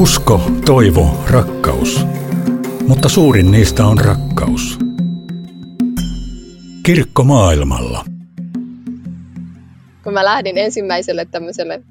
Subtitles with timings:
[0.00, 2.06] Usko, toivo, rakkaus.
[2.88, 4.78] Mutta suurin niistä on rakkaus.
[6.82, 8.04] Kirkko maailmalla.
[10.04, 11.82] Kun mä lähdin ensimmäiselle tämmöiselle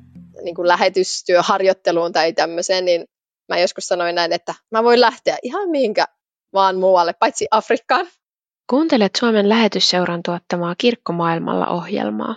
[0.43, 3.05] niin kuin lähetystyöharjoitteluun tai tämmöiseen, niin
[3.49, 6.05] mä joskus sanoin näin, että mä voin lähteä ihan mihinkä
[6.53, 8.07] vaan muualle, paitsi Afrikkaan.
[8.69, 12.35] Kuuntelet Suomen lähetysseuran tuottamaa Kirkkomaailmalla ohjelmaa.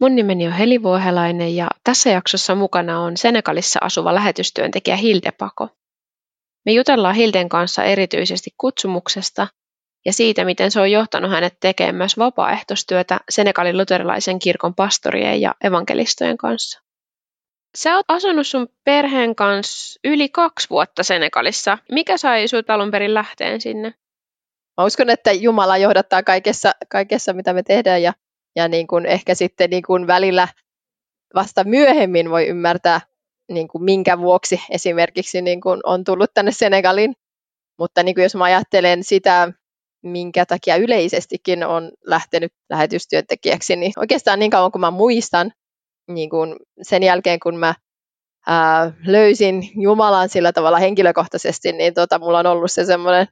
[0.00, 5.68] Mun nimeni on Heli Vuohelainen ja tässä jaksossa mukana on Senegalissa asuva lähetystyöntekijä Hilde Pako.
[6.66, 9.48] Me jutellaan Hilden kanssa erityisesti kutsumuksesta
[10.04, 15.54] ja siitä, miten se on johtanut hänet tekemään myös vapaaehtoistyötä Senegalin luterilaisen kirkon pastorien ja
[15.64, 16.80] evankelistojen kanssa.
[17.76, 21.78] Sä oot asunut sun perheen kanssa yli kaksi vuotta Senegalissa.
[21.92, 23.94] Mikä sai sut alun perin lähteen sinne?
[24.76, 28.12] Mä uskon, että Jumala johdattaa kaikessa, kaikessa mitä me tehdään ja,
[28.56, 30.48] ja niin kuin ehkä sitten niin kuin välillä
[31.34, 33.00] vasta myöhemmin voi ymmärtää,
[33.52, 37.14] niin kuin minkä vuoksi esimerkiksi niin kuin on tullut tänne Senegalin.
[37.78, 39.52] Mutta niin kuin jos mä ajattelen sitä,
[40.02, 45.52] minkä takia yleisestikin on lähtenyt lähetystyöntekijäksi, niin oikeastaan niin kauan kuin mä muistan,
[46.08, 47.74] niin kuin sen jälkeen kun mä
[48.46, 53.26] ää, löysin Jumalan sillä tavalla henkilökohtaisesti, niin tota, mulla on ollut se semmoinen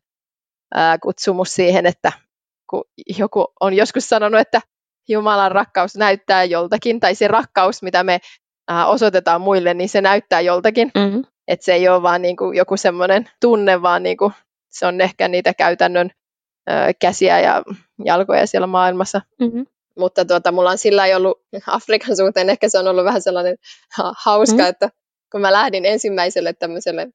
[1.02, 2.12] kutsumus siihen, että
[2.70, 2.84] kun
[3.18, 4.60] joku on joskus sanonut, että
[5.08, 8.20] Jumalan rakkaus näyttää joltakin, tai se rakkaus, mitä me
[8.68, 10.90] ää, osoitetaan muille, niin se näyttää joltakin.
[10.94, 11.24] Mm-hmm.
[11.48, 14.32] Että se ei ole vaan niin kuin joku semmoinen tunne, vaan niin kuin
[14.70, 16.10] se on ehkä niitä käytännön
[16.66, 17.62] ää, käsiä ja
[18.04, 19.20] jalkoja siellä maailmassa.
[19.40, 19.66] Mm-hmm.
[19.98, 23.56] Mutta tuota, mulla on sillä ei ollut Afrikan suhteen, ehkä se on ollut vähän sellainen
[24.24, 24.68] hauska, mm-hmm.
[24.68, 24.88] että
[25.32, 27.08] kun mä lähdin ensimmäiselle tämmöiselle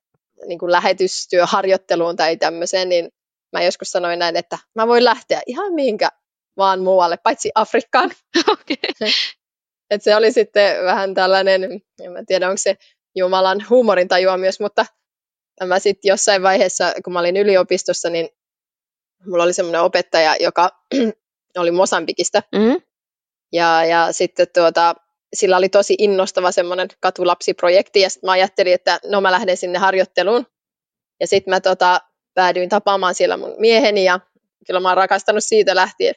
[0.45, 3.09] niin kuin lähetystyöharjoitteluun tai tämmöiseen, niin
[3.53, 6.09] mä joskus sanoin näin, että mä voin lähteä ihan mihinkä
[6.59, 8.11] vaan muualle, paitsi Afrikkaan.
[8.51, 9.11] Okay.
[9.89, 11.63] Et se oli sitten vähän tällainen,
[12.01, 12.77] en mä tiedä onko se
[13.15, 14.85] Jumalan huumorintajua myös, mutta
[15.65, 18.29] mä sitten jossain vaiheessa, kun mä olin yliopistossa, niin
[19.25, 20.69] mulla oli semmoinen opettaja, joka
[21.57, 22.43] oli Mosambikista.
[22.55, 22.81] Mm-hmm.
[23.53, 24.95] Ja, ja sitten tuota,
[25.33, 29.79] sillä oli tosi innostava semmoinen katulapsiprojekti, ja sitten mä ajattelin, että no mä lähden sinne
[29.79, 30.45] harjoitteluun.
[31.19, 32.01] Ja sitten mä tota,
[32.33, 34.19] päädyin tapaamaan siellä mun mieheni, ja
[34.67, 36.15] kyllä mä oon rakastanut siitä lähtien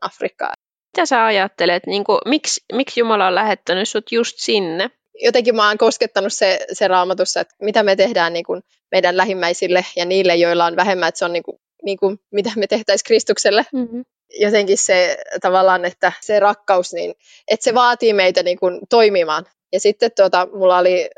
[0.00, 0.52] Afrikkaa.
[0.96, 4.90] Mitä sä ajattelet, niin kuin, miksi, miksi Jumala on lähettänyt sut just sinne?
[5.22, 8.62] Jotenkin mä oon koskettanut se, se raamatussa, että mitä me tehdään niin kuin
[8.92, 12.50] meidän lähimmäisille ja niille, joilla on vähemmän, että se on niin kuin, niin kuin, mitä
[12.56, 13.66] me tehtäisiin Kristukselle.
[13.72, 14.04] Mm-hmm
[14.40, 17.14] jotenkin se tavallaan, että se rakkaus, niin
[17.48, 19.46] että se vaatii meitä niin kuin toimimaan.
[19.72, 21.10] Ja sitten tuota, mulla oli,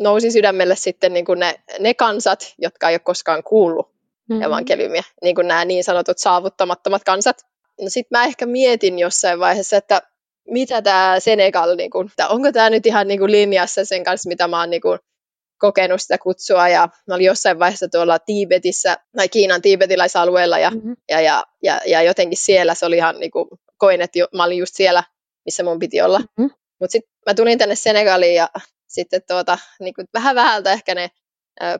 [0.00, 3.92] nousi sydämelle sitten niin kuin ne, ne kansat, jotka ei ole koskaan kuullut
[4.28, 4.42] mm-hmm.
[4.42, 7.46] evankeliumia, niin kuin nämä niin sanotut saavuttamattomat kansat.
[7.80, 10.02] No sitten mä ehkä mietin jossain vaiheessa, että
[10.48, 14.48] mitä tämä Senegal, niin kuin, onko tämä nyt ihan niin kuin linjassa sen kanssa, mitä
[14.48, 14.98] mä oon niin kuin
[15.58, 20.96] kokenut sitä kutsua ja mä olin jossain vaiheessa tuolla Tiibetissä tai Kiinan tiibetiläisalueella ja, mm-hmm.
[21.08, 24.44] ja, ja, ja, ja, jotenkin siellä se oli ihan niin kuin, koin, että jo, mä
[24.44, 25.04] olin just siellä,
[25.44, 26.18] missä mun piti olla.
[26.18, 26.50] Mm-hmm.
[26.80, 28.48] Mutta sitten mä tulin tänne Senegaliin ja
[28.88, 31.10] sitten tuota, niin kuin vähän vähältä ehkä ne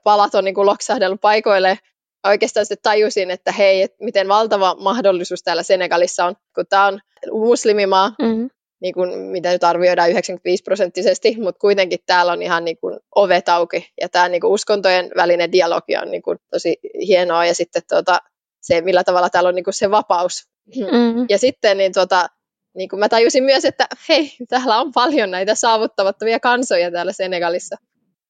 [0.04, 1.78] palat on niin kuin loksahdellut paikoille.
[2.26, 7.00] Oikeastaan sitten tajusin, että hei, et miten valtava mahdollisuus täällä Senegalissa on, kun tämä on
[7.32, 8.50] muslimimaa, mm-hmm
[8.80, 13.48] niin kuin, mitä nyt arvioidaan 95 prosenttisesti, mutta kuitenkin täällä on ihan niin kuin ovet
[13.48, 16.76] auki ja tämä niin kuin uskontojen välinen dialogi on niin kuin tosi
[17.06, 18.18] hienoa ja sitten tuota,
[18.60, 20.48] se, millä tavalla täällä on niin kuin se vapaus.
[20.76, 21.26] Mm-hmm.
[21.28, 22.26] Ja sitten niin tuota,
[22.74, 27.76] niin kuin mä tajusin myös, että hei, täällä on paljon näitä saavuttamattomia kansoja täällä Senegalissa.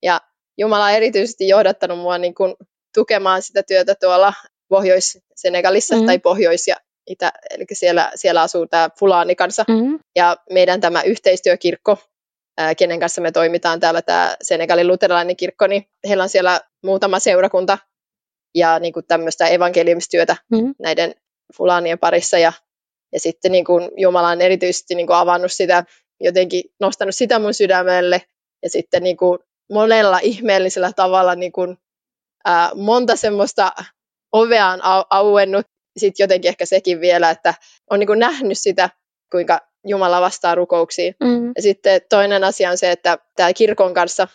[0.03, 0.21] Ja
[0.59, 2.55] Jumala on erityisesti johdattanut mua niin kuin
[2.95, 4.33] tukemaan sitä työtä tuolla
[4.69, 6.07] Pohjois-Senegalissa mm-hmm.
[6.07, 9.65] tai Pohjois- ja itä, eli siellä, siellä asuu tämä Fulani-kansa.
[9.69, 9.99] Mm-hmm.
[10.17, 11.99] Ja meidän tämä yhteistyökirkko,
[12.59, 17.19] ää, kenen kanssa me toimitaan täällä, tämä Senegalin luterilainen kirkko, niin heillä on siellä muutama
[17.19, 17.79] seurakunta
[18.55, 20.75] ja niin kuin tämmöistä evankeliumistyötä mm-hmm.
[20.79, 21.15] näiden
[21.57, 22.39] Fulanien parissa.
[22.39, 22.53] Ja,
[23.13, 25.85] ja sitten niin kuin Jumala on erityisesti niin kuin avannut sitä,
[26.21, 28.23] jotenkin nostanut sitä mun sydämelle.
[28.63, 29.39] Ja sitten niin kuin
[29.73, 31.79] monella ihmeellisellä tavalla niin kuin,
[32.45, 33.73] ää, monta semmoista
[34.33, 35.67] ovea on auennut
[35.99, 37.55] sitten jotenkin ehkä sekin vielä, että
[37.91, 38.91] on niin kuin nähnyt sitä,
[39.33, 41.15] kuinka Jumala vastaa rukouksiin.
[41.25, 41.53] Mm.
[41.57, 44.29] Ja sitten toinen asia on se, että tämä kirkon kanssa,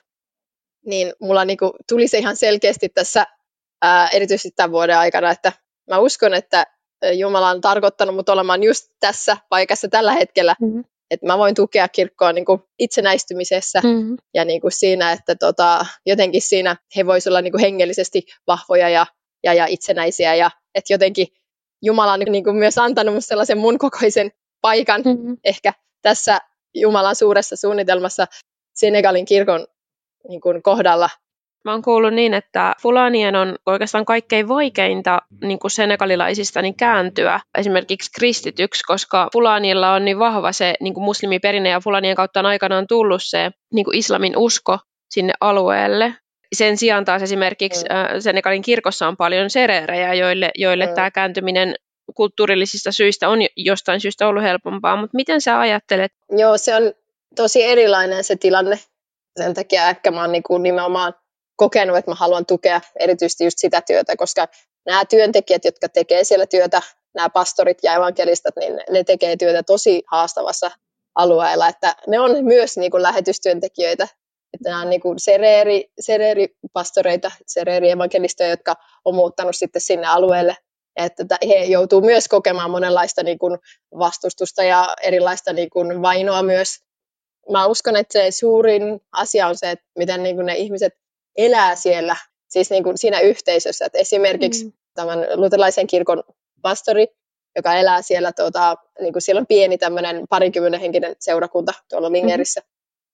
[0.85, 3.25] niin mulla niin kuin tuli se ihan selkeästi tässä,
[3.81, 5.51] ää, erityisesti tämän vuoden aikana, että
[5.89, 6.65] mä uskon, että
[7.13, 10.83] Jumala on tarkoittanut mut olemaan just tässä paikassa tällä hetkellä, mm.
[11.11, 14.17] että mä voin tukea kirkkoa niin kuin itsenäistymisessä mm.
[14.33, 18.89] ja niin kuin siinä, että tota, jotenkin siinä he voisivat olla niin kuin hengellisesti vahvoja
[18.89, 19.05] ja,
[19.43, 21.27] ja, ja itsenäisiä ja että jotenkin
[21.81, 24.31] Jumala on niin kuin myös antanut sellaisen mun kokoisen
[24.61, 25.37] paikan mm-hmm.
[25.43, 26.39] ehkä tässä
[26.75, 28.25] Jumalan suuressa suunnitelmassa
[28.75, 29.67] Senegalin kirkon
[30.29, 31.09] niin kuin kohdalla.
[31.65, 37.39] Mä oon kuullut niin, että fulanien on oikeastaan kaikkein vaikeinta niin kuin senegalilaisista niin kääntyä
[37.57, 42.45] esimerkiksi kristityksi, koska fulanilla on niin vahva se niin kuin muslimiperinne ja fulanien kautta on
[42.45, 44.79] aikanaan tullut se niin kuin islamin usko
[45.09, 46.15] sinne alueelle.
[46.55, 47.95] Sen sijaan taas esimerkiksi mm.
[47.95, 50.93] äh, Senegalin kirkossa on paljon sereerejä, joille, joille mm.
[50.93, 51.75] tämä kääntyminen
[52.15, 56.11] kulttuurillisista syistä on jostain syystä ollut helpompaa, mutta miten sä ajattelet?
[56.31, 56.93] Joo, se on
[57.35, 58.79] tosi erilainen se tilanne.
[59.37, 61.13] Sen takia ehkä mä oon niin kuin nimenomaan
[61.55, 64.47] kokenut, että mä haluan tukea erityisesti just sitä työtä, koska
[64.85, 66.81] nämä työntekijät, jotka tekee siellä työtä,
[67.13, 70.71] nämä pastorit ja evankelistat, niin ne tekee työtä tosi haastavassa
[71.15, 74.07] alueella, että ne on myös niin kuin lähetystyöntekijöitä,
[74.53, 78.75] että nämä on niin kuin sereeri, sereeripastoreita, sereerievankelistoja, jotka
[79.05, 80.57] on muuttanut sitten sinne alueelle,
[80.95, 83.57] että he joutuu myös kokemaan monenlaista niin kuin
[83.99, 86.79] vastustusta ja erilaista niin kuin vainoa myös.
[87.51, 90.93] Mä uskon, että se suurin asia on se, että miten niin kuin ne ihmiset
[91.37, 92.15] elää siellä,
[92.49, 93.85] siis niin kuin siinä yhteisössä.
[93.85, 94.71] Että esimerkiksi mm.
[94.93, 96.23] tämän luterilaisen kirkon
[96.61, 97.07] pastori,
[97.55, 102.61] joka elää siellä, tuota, niin kuin siellä on pieni tämmöinen parinkymmenen henkinen seurakunta tuolla Lingerissä,
[102.61, 102.67] mm.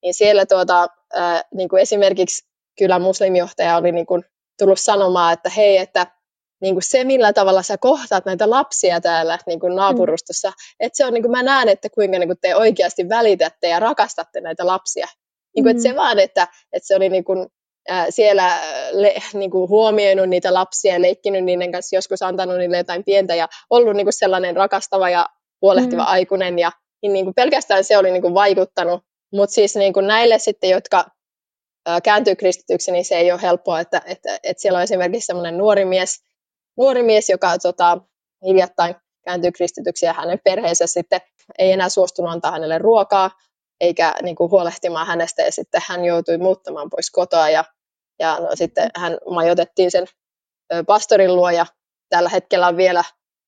[0.03, 0.87] niin siellä tuota,
[1.17, 2.45] äh, niin kuin esimerkiksi
[2.77, 4.23] kyllä muslimijohtaja oli niin kuin
[4.59, 6.07] tullut sanomaan, että hei, että
[6.61, 10.53] niin kuin se, millä tavalla sä kohtaat näitä lapsia täällä niin kuin naapurustossa, mm.
[10.79, 13.79] että se on, niin kuin mä näen, että kuinka niin kuin te oikeasti välitätte ja
[13.79, 15.07] rakastatte näitä lapsia.
[15.55, 15.77] Niin kuin, mm.
[15.77, 17.47] että se vaan, että, että se oli niin kuin,
[18.09, 18.59] siellä
[18.91, 23.35] le, niin kuin huomioinut niitä lapsia ja leikkinyt niiden kanssa, joskus antanut niille jotain pientä
[23.35, 25.25] ja ollut niin kuin sellainen rakastava ja
[25.61, 26.09] huolehtiva mm.
[26.09, 29.01] aikuinen ja niin, niin kuin pelkästään se oli niin kuin vaikuttanut.
[29.33, 31.05] Mutta siis niin kuin näille sitten, jotka
[32.03, 35.85] kääntyy kristityksi, niin se ei ole helppoa, että, että, että siellä on esimerkiksi sellainen nuori
[35.85, 36.15] mies,
[36.77, 37.97] nuori mies joka tota,
[38.45, 38.95] hiljattain
[39.25, 41.21] kääntyy kristityksi ja hänen perheensä sitten
[41.57, 43.31] ei enää suostunut antaa hänelle ruokaa,
[43.81, 47.63] eikä niin kuin, huolehtimaan hänestä ja sitten hän joutui muuttamaan pois kotoa ja,
[48.19, 50.07] ja no, sitten hän majoitettiin sen
[50.87, 51.65] pastorin luo ja
[52.09, 53.03] tällä hetkellä on vielä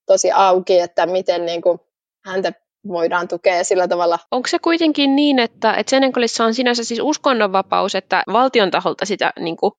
[0.05, 1.79] tosi auki, että miten niin kuin,
[2.25, 2.53] häntä
[2.87, 4.19] voidaan tukea sillä tavalla.
[4.31, 9.33] Onko se kuitenkin niin, että, että Senegalissa on sinänsä siis uskonnonvapaus, että valtion taholta sitä
[9.39, 9.71] niin kuin,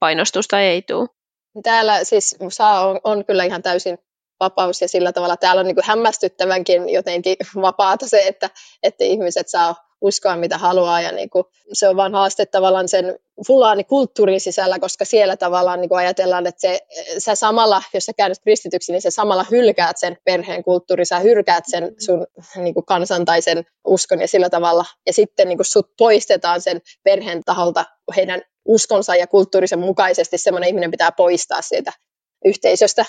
[0.00, 1.08] painostusta ei tule?
[1.62, 3.98] Täällä siis saa, on, on kyllä ihan täysin
[4.40, 8.50] vapaus ja sillä tavalla täällä on niin kuin hämmästyttävänkin jotenkin vapaata se, että,
[8.82, 13.18] että ihmiset saa uskoa mitä haluaa ja niin kuin, se on vaan haaste tavallaan sen
[13.88, 16.80] kulttuurin sisällä, koska siellä tavallaan niin kuin ajatellaan, että se,
[17.18, 21.64] sä samalla, jos sä käännyt kristityksi, niin sä samalla hylkäät sen perheen kulttuuri, sä hylkäät
[21.66, 22.26] sen sun
[22.56, 26.60] niin kuin kansan tai sen uskon ja sillä tavalla, ja sitten niin kuin sut poistetaan
[26.60, 27.84] sen perheen taholta
[28.16, 31.92] heidän uskonsa ja kulttuurisen mukaisesti semmoinen ihminen pitää poistaa siitä
[32.44, 33.04] yhteisöstä.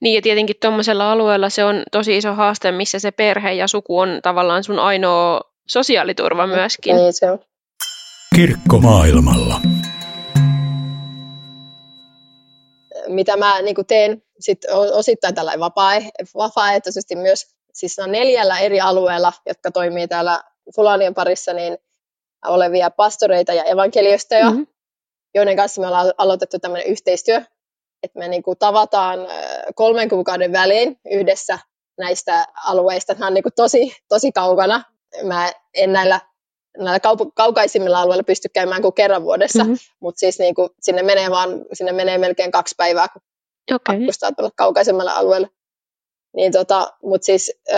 [0.00, 3.98] Niin ja tietenkin tuommoisella alueella se on tosi iso haaste, missä se perhe ja suku
[3.98, 6.96] on tavallaan sun ainoa sosiaaliturva myöskin.
[6.96, 7.38] Niin se on.
[8.36, 9.60] Kirkko maailmalla.
[13.08, 14.58] Mitä mä niin teen sit
[14.92, 15.52] osittain tällä
[16.34, 20.42] vapaaehtoisesti myös siis on neljällä eri alueella, jotka toimii täällä
[20.76, 21.78] Fulanien parissa, niin
[22.46, 24.66] olevia pastoreita ja evankeliostoja, mm-hmm.
[25.34, 27.36] joiden kanssa me ollaan aloitettu tämmöinen yhteistyö,
[28.02, 29.18] että me niin kuin tavataan
[29.74, 31.58] kolmen kuukauden välein yhdessä
[31.98, 33.12] näistä alueista.
[33.12, 34.93] Nämä on niin kuin tosi, tosi kaukana.
[35.22, 36.20] Mä en näillä,
[36.76, 39.76] näillä kau- kaukaisimmilla alueilla pysty käymään kuin kerran vuodessa, mm-hmm.
[40.00, 43.22] mutta siis niin kuin sinne, menee vaan, sinne menee melkein kaksi päivää, kun
[43.74, 43.96] okay.
[44.36, 45.48] tulla kaukaisemmalle alueelle.
[46.36, 47.74] Niin tota, mutta siis ö,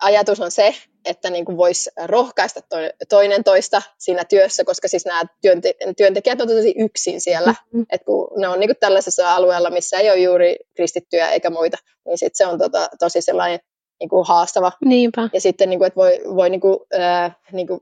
[0.00, 2.60] ajatus on se, että niin voisi rohkaista
[3.08, 7.86] toinen toista siinä työssä, koska siis nämä työnte- työntekijät on tosi yksin siellä, mm-hmm.
[7.90, 11.76] että kun ne on niin tällaisessa alueella, missä ei ole juuri kristittyjä eikä muita,
[12.06, 13.60] niin sit se on tota, tosi sellainen
[14.00, 14.72] niin kuin haastava.
[14.84, 15.28] Niinpä.
[15.32, 17.80] Ja sitten, niin kuin, että voi, voi niin kuin, äh, niin kuin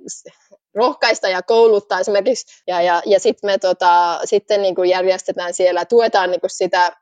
[0.75, 5.85] rohkaista ja kouluttaa esimerkiksi, ja, ja, ja sitten me tota, sitten niin kuin järjestetään siellä,
[5.85, 6.97] tuetaan niin kuin sitä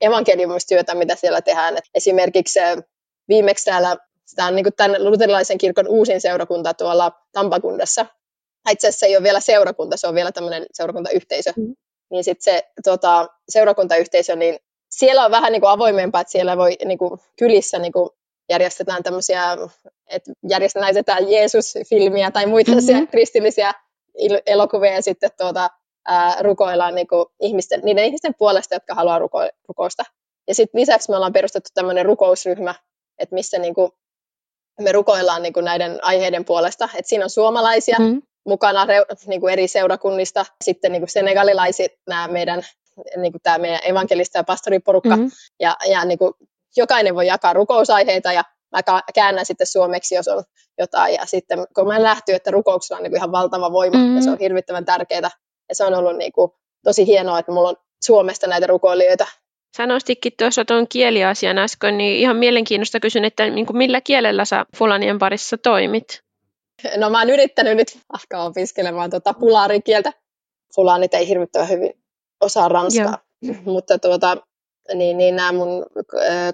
[0.00, 1.76] evankeliumistyötä, mitä siellä tehdään.
[1.76, 2.60] Et esimerkiksi
[3.28, 3.96] viimeksi täällä
[4.36, 8.06] Tämä on niin tämän luterilaisen kirkon uusin seurakunta tuolla Tampakundassa.
[8.70, 11.52] Itse asiassa ei ole vielä seurakunta, se on vielä tämmöinen seurakuntayhteisö.
[11.56, 11.74] Mm.
[12.10, 14.58] Niin sitten se tota, seurakuntayhteisö, niin
[14.90, 18.10] siellä on vähän niin kuin avoimempaa, että siellä voi niin kuin kylissä niin kuin
[18.48, 19.42] järjestetään tämmöisiä,
[20.06, 23.08] että järjestetään Jeesus-filmiä tai muita mm-hmm.
[23.08, 23.72] kristillisiä
[24.46, 25.70] elokuvia ja sitten tuota,
[26.08, 29.38] ää, rukoillaan niin kuin ihmisten, niiden ihmisten puolesta, jotka haluaa ruko,
[29.68, 30.02] rukousta.
[30.48, 32.74] Ja sitten lisäksi me ollaan perustettu tämmöinen rukousryhmä,
[33.18, 33.90] että missä niin kuin
[34.80, 36.88] me rukoillaan niin kuin näiden aiheiden puolesta.
[36.98, 38.22] Et siinä on suomalaisia mm.
[38.46, 38.86] mukana
[39.26, 42.62] niin kuin eri seurakunnista, sitten niin kuin senegalilaiset, nämä meidän,
[43.16, 45.30] niin kuin tämä meidän evankelista ja pastoriporukka, mm.
[45.60, 46.32] ja, ja niin kuin
[46.76, 50.44] jokainen voi jakaa rukousaiheita, ja mä käännän sitten suomeksi, jos on
[50.78, 54.16] jotain, ja sitten kun mä lähty, että rukouksella on niin kuin ihan valtava voima, mm.
[54.16, 55.30] ja se on hirvittävän tärkeää,
[55.68, 56.50] Ja se on ollut niin kuin,
[56.84, 59.26] tosi hienoa, että mulla on Suomesta näitä rukoilijoita.
[59.76, 64.44] Sä nostikin tuossa tuon kieliasian äsken, niin ihan mielenkiinnosta kysyn, että niin kuin millä kielellä
[64.44, 66.22] sä Fulanien parissa toimit?
[66.96, 70.12] No mä oon yrittänyt nyt alkaa opiskelemaan tuota pulaarikieltä.
[70.74, 71.92] Fulanit ei hirvittävän hyvin
[72.40, 73.54] osaa ranskaa, Joo.
[73.74, 74.36] mutta tuota,
[74.94, 75.86] niin, niin nämä mun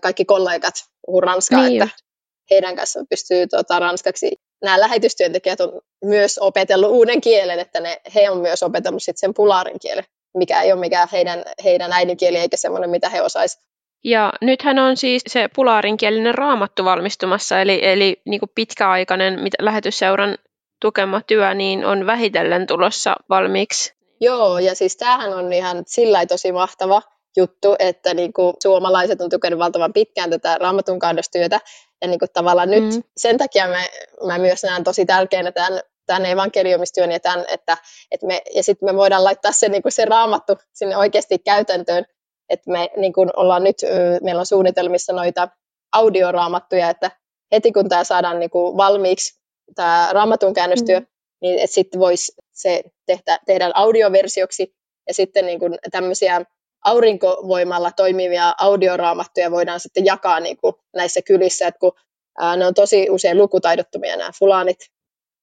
[0.03, 0.75] kaikki kollegat
[1.07, 2.05] puhuu ranskaa, niin että just.
[2.51, 4.33] heidän kanssa pystyy tuota, ranskaksi.
[4.63, 9.35] Nämä lähetystyöntekijät on myös opetellut uuden kielen, että ne, he on myös opetellut sit sen
[9.35, 10.05] pulaarin kielen,
[10.37, 13.65] mikä ei ole mikään heidän, heidän äidinkieli eikä semmoinen, mitä he osaisivat.
[14.05, 20.39] Ja nythän on siis se pulaarinkielinen raamattu valmistumassa, eli, eli niin kuin pitkäaikainen lähetysseuran
[20.81, 23.95] tukema työ niin on vähitellen tulossa valmiiksi.
[24.21, 27.03] Joo, ja siis tämähän on ihan sillä tosi mahtava
[27.37, 31.61] juttu, että niin kuin suomalaiset on tukenut valtavan pitkään tätä raamatun kaadostyötä,
[32.03, 32.75] ja niin kuin tavallaan mm.
[32.75, 33.85] nyt sen takia mä,
[34.27, 37.77] mä myös näen tosi tärkeänä tämän, tämän evankeliumistyön ja tämän, että,
[38.11, 42.05] että me, ja sitten me voidaan laittaa se, niin kuin se raamattu sinne oikeasti käytäntöön,
[42.49, 43.77] että me niin kuin ollaan nyt,
[44.23, 45.49] meillä on suunnitelmissa noita
[45.93, 47.11] audioraamattuja, että
[47.53, 49.41] heti kun tämä saadaan niin kuin valmiiksi,
[49.75, 51.07] tämä raamatun käännöstyö, mm.
[51.43, 54.75] niin sitten voisi se tehdä, tehdä audioversioksi,
[55.09, 56.45] ja sitten niin kuin tämmöisiä
[56.85, 61.93] aurinkovoimalla toimivia audioraamattuja voidaan sitten jakaa niin kuin näissä kylissä, että kun
[62.39, 64.79] ää, ne on tosi usein lukutaidottomia nämä fulaanit.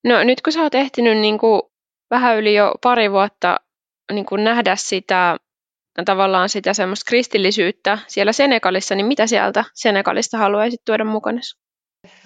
[0.03, 1.62] No nyt kun sä oot ehtinyt niin kuin
[2.12, 3.60] vähän yli jo pari vuotta
[4.12, 5.38] niin kuin nähdä sitä
[6.05, 11.41] tavallaan sitä semmoista kristillisyyttä siellä Senegalissa, niin mitä sieltä Senegalista haluaisit tuoda mukana?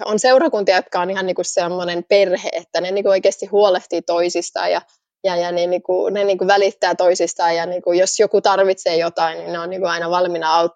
[0.06, 4.02] On seurakuntia, jotka on ihan niin kuin semmoinen perhe, että ne niin kuin oikeasti huolehtii
[4.02, 4.82] toisistaan ja,
[5.26, 8.42] ja, ja ne, niin kuin, ne niin kuin välittää toisistaan ja niin kuin jos joku
[8.42, 10.72] tarvitsee jotain, niin ne on niin kuin aina valmiina aut,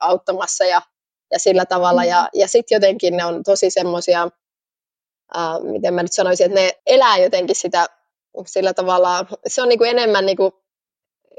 [0.00, 0.82] auttamassa ja,
[1.32, 2.04] ja sillä tavalla.
[2.04, 4.28] Ja, ja sitten jotenkin ne on tosi semmoisia,
[5.36, 7.86] äh, miten mä nyt sanoisin, että ne elää jotenkin sitä
[8.46, 10.52] sillä tavalla, se on niin kuin enemmän niin kuin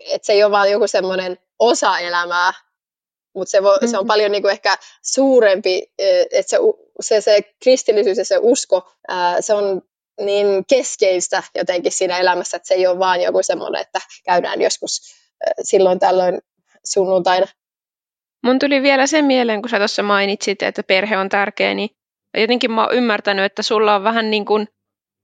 [0.07, 2.53] että se ei ole vain joku semmoinen osa elämää,
[3.35, 3.87] mutta se, mm-hmm.
[3.87, 4.07] se on mm-hmm.
[4.07, 5.93] paljon niin kuin ehkä suurempi,
[6.31, 6.57] että se,
[7.01, 8.91] se, se kristillisyys ja se usko,
[9.39, 9.81] se on
[10.19, 15.01] niin keskeistä jotenkin siinä elämässä, että se ei ole vain joku semmoinen, että käydään joskus
[15.63, 16.39] silloin tällöin
[16.85, 17.45] sunnuntaina.
[18.43, 21.89] Mun tuli vielä se mieleen, kun sä tuossa mainitsit, että perhe on tärkeä, niin
[22.37, 24.67] jotenkin mä oon ymmärtänyt, että sulla on vähän niin kuin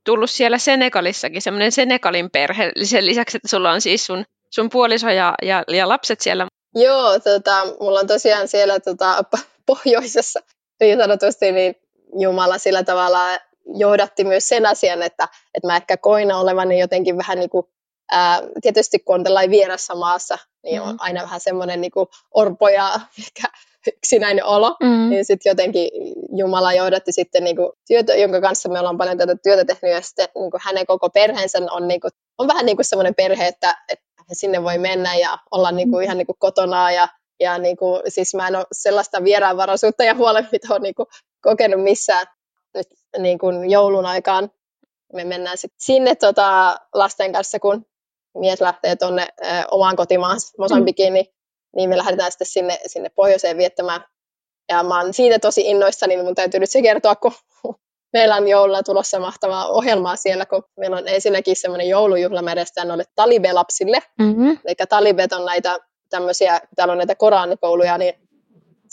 [0.06, 4.26] tullut siellä Senegalissakin semmoinen Senegalin perhe, sen lisäksi, että sulla on siis sun
[4.56, 6.48] sun puoliso ja, ja, ja lapset siellä?
[6.76, 9.24] Joo, tota, mulla on tosiaan siellä tota,
[9.68, 10.40] pohjoisessa
[10.80, 11.76] niin sanotusti niin
[12.20, 13.20] Jumala sillä tavalla
[13.66, 17.66] johdatti myös sen asian, että, että mä ehkä koin olevani jotenkin vähän niin kuin,
[18.12, 20.98] ää, tietysti kun on tällainen vierassa maassa, niin on mm.
[21.00, 23.48] aina vähän semmoinen niin kuin orpo ja ehkä
[23.88, 25.10] yksinäinen olo, mm.
[25.10, 25.90] niin sitten jotenkin
[26.38, 30.02] Jumala johdatti sitten niin kuin työtä, jonka kanssa me ollaan paljon tätä työtä tehnyt, ja
[30.02, 33.48] sitten niin kuin hänen koko perheensä on, niin kuin, on vähän niin kuin semmoinen perhe,
[33.48, 37.08] että, että sinne voi mennä ja olla niin kuin, ihan niin kuin kotona ja,
[37.40, 41.08] ja niin kuin, siis mä en ole sellaista vieraanvaraisuutta ja huolenpitoa niin kuin,
[41.42, 42.28] kokenut missään
[43.18, 44.52] niin kuin joulun aikaan.
[45.14, 47.86] Me mennään sitten sinne tota, lasten kanssa, kun
[48.38, 49.28] mies lähtee tuonne
[49.72, 51.26] omaan kotimaan Mosambikiin, niin,
[51.76, 54.02] niin me lähdetään sitten sinne, sinne pohjoiseen viettämään.
[54.70, 57.32] Ja mä oon siitä tosi innoissani, niin mun täytyy nyt se kertoa, kun
[58.14, 63.06] meillä on joululla tulossa mahtavaa ohjelmaa siellä, kun meillä on ensinnäkin semmoinen joulujuhla järjestetään noille
[63.16, 64.00] talibelapsille.
[64.20, 64.58] Mm-hmm.
[64.66, 65.78] Eli talibet on näitä
[66.10, 68.14] tämmöisiä, täällä on näitä koranikouluja, niin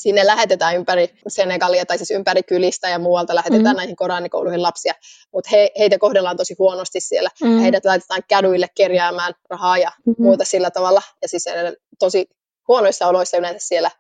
[0.03, 3.77] sinne lähetetään ympäri Senegalia tai siis ympäri kylistä ja muualta lähetetään mm-hmm.
[3.77, 4.95] näihin koranikouluihin lapsia,
[5.33, 7.31] mutta he, heitä kohdellaan tosi huonosti siellä.
[7.43, 7.59] Mm-hmm.
[7.59, 10.25] Heidät laitetaan käduille kerjäämään rahaa ja mm-hmm.
[10.25, 11.45] muuta sillä tavalla, ja siis
[11.99, 12.29] tosi
[12.69, 13.91] huonoissa oloissa yleensä siellä.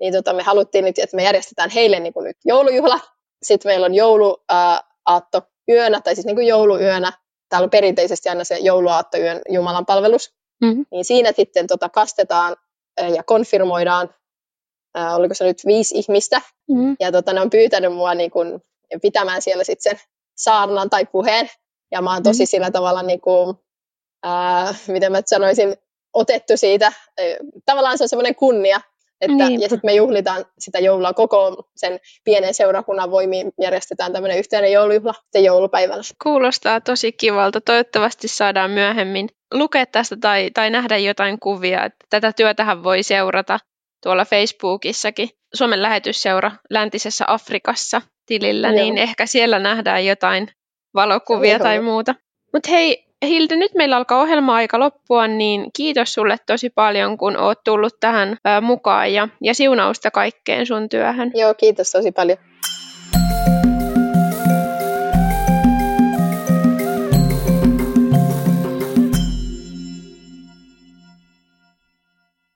[0.00, 3.00] Niin tota, me haluttiin nyt, että me järjestetään heille niin kuin nyt joulujuhla,
[3.42, 7.12] sitten meillä on jouluaatto yönä, tai siis niin kuin jouluyönä.
[7.48, 10.34] Täällä on perinteisesti aina se jouluaattoyön Jumalan palvelus.
[10.60, 10.86] Mm-hmm.
[10.90, 12.56] Niin siinä sitten tota kastetaan
[13.14, 14.14] ja konfirmoidaan,
[14.98, 16.42] äh, oliko se nyt viisi ihmistä.
[16.68, 16.96] Mm-hmm.
[17.00, 18.60] Ja tota, ne on pyytänyt mua niin kun,
[19.02, 21.48] pitämään siellä sitten sen saarnan tai puheen.
[21.92, 22.46] Ja mä oon tosi mm-hmm.
[22.46, 23.56] sillä tavalla, niin kuin,
[24.26, 25.76] äh, miten mä sanoisin,
[26.14, 26.92] otettu siitä.
[27.66, 28.80] Tavallaan se on semmoinen kunnia,
[29.20, 34.72] että, ja sitten me juhlitaan sitä joulua koko sen pienen seurakunnan voimiin, järjestetään tämmöinen yhteinen
[34.72, 36.02] joulujuhla sitten joulupäivällä.
[36.22, 37.60] Kuulostaa tosi kivalta.
[37.60, 41.84] Toivottavasti saadaan myöhemmin lukea tästä tai, tai nähdä jotain kuvia.
[41.84, 43.58] Että tätä työtähän voi seurata
[44.02, 45.28] tuolla Facebookissakin.
[45.54, 48.84] Suomen lähetysseura Läntisessä Afrikassa tilillä, niin Joo.
[48.84, 50.48] niin ehkä siellä nähdään jotain
[50.94, 51.58] valokuvia Joo.
[51.58, 52.14] tai muuta.
[52.52, 57.58] Mutta hei, Hilde, nyt meillä alkaa ohjelma-aika loppua, niin kiitos sulle tosi paljon, kun oot
[57.64, 61.32] tullut tähän mukaan ja, ja siunausta kaikkeen sun työhön.
[61.34, 62.38] Joo, kiitos tosi paljon.